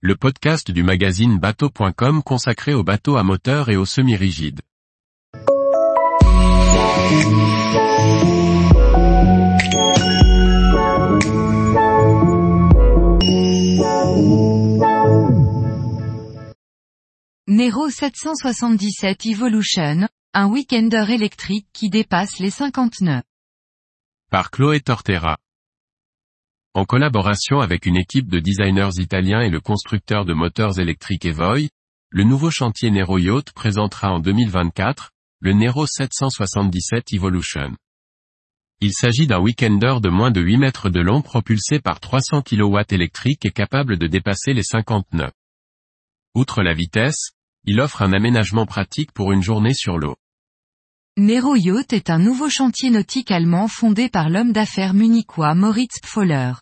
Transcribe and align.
le 0.00 0.14
podcast 0.14 0.70
du 0.70 0.84
magazine 0.84 1.40
bateau.com 1.40 2.22
consacré 2.22 2.72
aux 2.72 2.84
bateaux 2.84 3.16
à 3.16 3.24
moteur 3.24 3.68
et 3.68 3.76
aux 3.76 3.84
semi-rigides. 3.84 4.60
Nero 17.48 17.90
777 17.90 19.26
Evolution, 19.26 20.08
un 20.32 20.46
weekender 20.46 21.10
électrique 21.10 21.66
qui 21.72 21.90
dépasse 21.90 22.38
les 22.38 22.50
50 22.50 23.00
nœuds. 23.00 23.22
Par 24.30 24.52
Chloé 24.52 24.78
Tortera. 24.78 25.38
En 26.74 26.84
collaboration 26.84 27.60
avec 27.60 27.86
une 27.86 27.96
équipe 27.96 28.28
de 28.28 28.40
designers 28.40 29.00
italiens 29.00 29.40
et 29.40 29.48
le 29.48 29.60
constructeur 29.60 30.24
de 30.24 30.34
moteurs 30.34 30.78
électriques 30.78 31.24
Evoy, 31.24 31.70
le 32.10 32.24
nouveau 32.24 32.50
chantier 32.50 32.90
Nero 32.90 33.18
Yacht 33.18 33.52
présentera 33.52 34.12
en 34.12 34.20
2024, 34.20 35.10
le 35.40 35.52
Nero 35.54 35.86
777 35.86 37.14
Evolution. 37.14 37.74
Il 38.80 38.92
s'agit 38.92 39.26
d'un 39.26 39.40
weekender 39.40 40.00
de 40.00 40.10
moins 40.10 40.30
de 40.30 40.40
8 40.40 40.56
mètres 40.58 40.90
de 40.90 41.00
long 41.00 41.22
propulsé 41.22 41.80
par 41.80 42.00
300 42.00 42.42
kW 42.42 42.78
électriques 42.90 43.46
et 43.46 43.50
capable 43.50 43.98
de 43.98 44.06
dépasser 44.06 44.52
les 44.52 44.62
50 44.62 45.12
nœuds. 45.14 45.32
Outre 46.34 46.62
la 46.62 46.74
vitesse, 46.74 47.32
il 47.64 47.80
offre 47.80 48.02
un 48.02 48.12
aménagement 48.12 48.66
pratique 48.66 49.12
pour 49.12 49.32
une 49.32 49.42
journée 49.42 49.74
sur 49.74 49.98
l'eau. 49.98 50.16
Nero 51.18 51.56
Yacht 51.56 51.92
est 51.94 52.10
un 52.10 52.20
nouveau 52.20 52.48
chantier 52.48 52.90
nautique 52.90 53.32
allemand 53.32 53.66
fondé 53.66 54.08
par 54.08 54.28
l'homme 54.28 54.52
d'affaires 54.52 54.94
munichois 54.94 55.56
Moritz 55.56 55.98
Pfoller. 56.00 56.52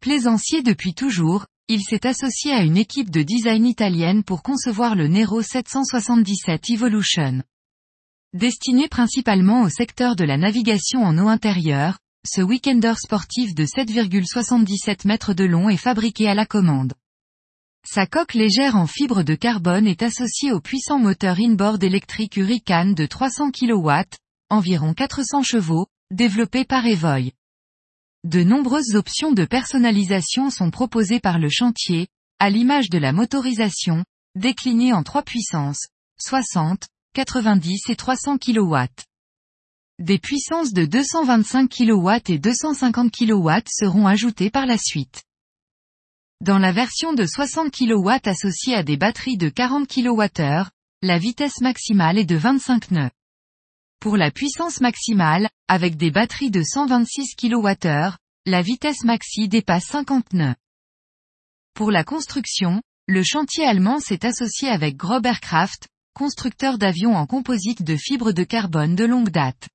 Plaisancier 0.00 0.62
depuis 0.62 0.92
toujours, 0.92 1.46
il 1.68 1.80
s'est 1.80 2.06
associé 2.06 2.52
à 2.52 2.60
une 2.60 2.76
équipe 2.76 3.08
de 3.08 3.22
design 3.22 3.64
italienne 3.64 4.22
pour 4.22 4.42
concevoir 4.42 4.94
le 4.94 5.08
Nero 5.08 5.40
777 5.40 6.68
Evolution. 6.72 7.42
Destiné 8.34 8.86
principalement 8.86 9.62
au 9.62 9.70
secteur 9.70 10.14
de 10.14 10.24
la 10.24 10.36
navigation 10.36 11.02
en 11.02 11.16
eau 11.16 11.28
intérieure, 11.28 11.96
ce 12.26 12.42
weekender 12.42 12.92
sportif 12.98 13.54
de 13.54 13.64
7,77 13.64 15.08
mètres 15.08 15.32
de 15.32 15.44
long 15.44 15.70
est 15.70 15.78
fabriqué 15.78 16.28
à 16.28 16.34
la 16.34 16.44
commande. 16.44 16.92
Sa 17.86 18.06
coque 18.06 18.32
légère 18.32 18.76
en 18.76 18.86
fibre 18.86 19.22
de 19.22 19.34
carbone 19.34 19.86
est 19.86 20.02
associée 20.02 20.52
au 20.52 20.60
puissant 20.60 20.98
moteur 20.98 21.36
inboard 21.38 21.84
électrique 21.84 22.38
Hurricane 22.38 22.94
de 22.94 23.04
300 23.04 23.50
kW, 23.50 23.90
environ 24.48 24.94
400 24.94 25.42
chevaux, 25.42 25.86
développé 26.10 26.64
par 26.64 26.86
Evoy. 26.86 27.32
De 28.24 28.42
nombreuses 28.42 28.94
options 28.94 29.32
de 29.32 29.44
personnalisation 29.44 30.48
sont 30.48 30.70
proposées 30.70 31.20
par 31.20 31.38
le 31.38 31.50
chantier, 31.50 32.08
à 32.38 32.48
l'image 32.48 32.88
de 32.88 32.96
la 32.96 33.12
motorisation, 33.12 34.02
déclinée 34.34 34.94
en 34.94 35.02
trois 35.02 35.22
puissances, 35.22 35.88
60, 36.18 36.86
90 37.12 37.90
et 37.90 37.96
300 37.96 38.38
kW. 38.38 38.76
Des 39.98 40.18
puissances 40.18 40.72
de 40.72 40.86
225 40.86 41.68
kW 41.68 42.10
et 42.28 42.38
250 42.38 43.12
kW 43.12 43.50
seront 43.68 44.06
ajoutées 44.06 44.50
par 44.50 44.64
la 44.64 44.78
suite. 44.78 45.22
Dans 46.44 46.58
la 46.58 46.72
version 46.72 47.14
de 47.14 47.24
60 47.24 47.72
kW 47.72 48.10
associée 48.26 48.74
à 48.74 48.82
des 48.82 48.98
batteries 48.98 49.38
de 49.38 49.48
40 49.48 49.88
kWh, 49.88 50.68
la 51.00 51.18
vitesse 51.18 51.62
maximale 51.62 52.18
est 52.18 52.26
de 52.26 52.36
25 52.36 52.90
nœuds. 52.90 53.10
Pour 53.98 54.18
la 54.18 54.30
puissance 54.30 54.82
maximale, 54.82 55.48
avec 55.68 55.96
des 55.96 56.10
batteries 56.10 56.50
de 56.50 56.62
126 56.62 57.36
kWh, 57.36 58.18
la 58.44 58.60
vitesse 58.60 59.04
maxi 59.04 59.48
dépasse 59.48 59.86
50 59.86 60.34
nœuds. 60.34 60.54
Pour 61.72 61.90
la 61.90 62.04
construction, 62.04 62.82
le 63.08 63.22
chantier 63.22 63.64
allemand 63.64 63.98
s'est 63.98 64.26
associé 64.26 64.68
avec 64.68 64.98
Grob 64.98 65.24
Aircraft, 65.24 65.88
constructeur 66.12 66.76
d'avions 66.76 67.16
en 67.16 67.24
composite 67.24 67.82
de 67.82 67.96
fibres 67.96 68.32
de 68.32 68.44
carbone 68.44 68.94
de 68.94 69.06
longue 69.06 69.30
date. 69.30 69.70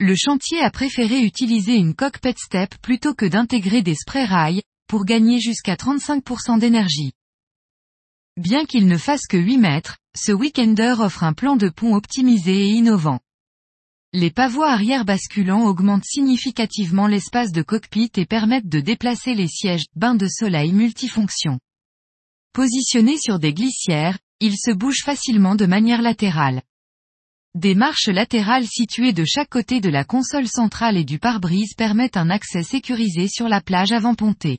Le 0.00 0.14
chantier 0.16 0.62
a 0.62 0.70
préféré 0.70 1.20
utiliser 1.20 1.74
une 1.74 1.94
coque 1.94 2.20
pet 2.20 2.38
step 2.38 2.74
plutôt 2.78 3.12
que 3.12 3.26
d'intégrer 3.26 3.82
des 3.82 3.94
spray 3.94 4.24
rails, 4.24 4.62
pour 4.86 5.04
gagner 5.04 5.40
jusqu'à 5.40 5.74
35% 5.74 6.58
d'énergie. 6.58 7.12
Bien 8.36 8.64
qu'il 8.64 8.86
ne 8.86 8.98
fasse 8.98 9.26
que 9.28 9.36
8 9.36 9.58
mètres, 9.58 9.98
ce 10.16 10.32
Weekender 10.32 10.96
offre 10.98 11.22
un 11.22 11.32
plan 11.32 11.56
de 11.56 11.68
pont 11.68 11.94
optimisé 11.94 12.52
et 12.52 12.70
innovant. 12.70 13.20
Les 14.12 14.30
pavois 14.30 14.70
arrière 14.70 15.04
basculants 15.04 15.66
augmentent 15.66 16.04
significativement 16.04 17.08
l'espace 17.08 17.50
de 17.50 17.62
cockpit 17.62 18.10
et 18.16 18.26
permettent 18.26 18.68
de 18.68 18.80
déplacer 18.80 19.34
les 19.34 19.48
sièges 19.48 19.86
bains 19.96 20.14
de 20.14 20.28
soleil 20.28 20.72
multifonction. 20.72 21.58
Positionnés 22.52 23.18
sur 23.18 23.40
des 23.40 23.52
glissières, 23.52 24.18
ils 24.38 24.56
se 24.56 24.70
bougent 24.72 25.02
facilement 25.04 25.56
de 25.56 25.66
manière 25.66 26.02
latérale. 26.02 26.62
Des 27.54 27.74
marches 27.74 28.08
latérales 28.08 28.66
situées 28.66 29.12
de 29.12 29.24
chaque 29.24 29.48
côté 29.48 29.80
de 29.80 29.88
la 29.88 30.04
console 30.04 30.48
centrale 30.48 30.96
et 30.96 31.04
du 31.04 31.18
pare-brise 31.18 31.74
permettent 31.74 32.16
un 32.16 32.30
accès 32.30 32.62
sécurisé 32.62 33.26
sur 33.28 33.48
la 33.48 33.60
plage 33.60 33.92
avant 33.92 34.14
pontée. 34.14 34.58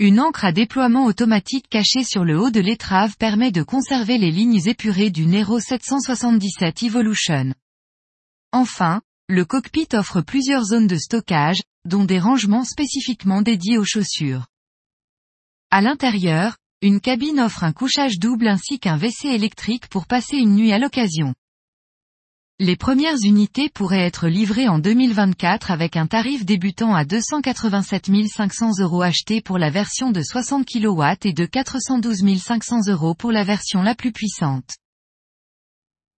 Une 0.00 0.18
encre 0.18 0.44
à 0.44 0.50
déploiement 0.50 1.04
automatique 1.04 1.68
cachée 1.68 2.02
sur 2.02 2.24
le 2.24 2.36
haut 2.36 2.50
de 2.50 2.58
l'étrave 2.58 3.16
permet 3.16 3.52
de 3.52 3.62
conserver 3.62 4.18
les 4.18 4.32
lignes 4.32 4.60
épurées 4.66 5.10
du 5.10 5.24
Nero 5.24 5.60
777 5.60 6.82
Evolution. 6.82 7.54
Enfin, 8.50 9.02
le 9.28 9.44
cockpit 9.44 9.86
offre 9.92 10.20
plusieurs 10.20 10.64
zones 10.64 10.88
de 10.88 10.96
stockage, 10.96 11.62
dont 11.84 12.04
des 12.04 12.18
rangements 12.18 12.64
spécifiquement 12.64 13.40
dédiés 13.40 13.78
aux 13.78 13.84
chaussures. 13.84 14.46
À 15.70 15.80
l'intérieur, 15.80 16.56
une 16.82 17.00
cabine 17.00 17.38
offre 17.38 17.62
un 17.62 17.72
couchage 17.72 18.18
double 18.18 18.48
ainsi 18.48 18.80
qu'un 18.80 18.98
WC 18.98 19.28
électrique 19.28 19.86
pour 19.86 20.08
passer 20.08 20.38
une 20.38 20.56
nuit 20.56 20.72
à 20.72 20.80
l'occasion. 20.80 21.34
Les 22.60 22.76
premières 22.76 23.16
unités 23.24 23.68
pourraient 23.68 24.06
être 24.06 24.28
livrées 24.28 24.68
en 24.68 24.78
2024 24.78 25.72
avec 25.72 25.96
un 25.96 26.06
tarif 26.06 26.44
débutant 26.44 26.94
à 26.94 27.04
287 27.04 28.28
500 28.28 28.78
euros 28.78 29.02
achetés 29.02 29.40
pour 29.40 29.58
la 29.58 29.70
version 29.70 30.12
de 30.12 30.22
60 30.22 30.64
kW 30.64 31.02
et 31.24 31.32
de 31.32 31.46
412 31.46 32.38
500 32.38 32.86
euros 32.86 33.16
pour 33.16 33.32
la 33.32 33.42
version 33.42 33.82
la 33.82 33.96
plus 33.96 34.12
puissante. 34.12 34.76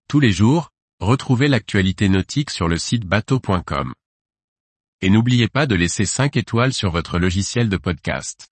Tous 0.09 0.19
les 0.19 0.33
jours, 0.33 0.71
retrouvez 0.99 1.47
l'actualité 1.47 2.09
nautique 2.09 2.49
sur 2.49 2.67
le 2.67 2.77
site 2.77 3.05
bateau.com. 3.05 3.93
Et 4.99 5.09
n'oubliez 5.09 5.47
pas 5.47 5.67
de 5.67 5.75
laisser 5.75 6.05
5 6.05 6.35
étoiles 6.35 6.73
sur 6.73 6.91
votre 6.91 7.17
logiciel 7.17 7.69
de 7.69 7.77
podcast. 7.77 8.49